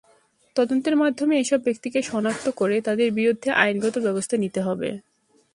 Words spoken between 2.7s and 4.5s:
তাঁদের বিরুদ্ধে আইনগত ব্যবস্থা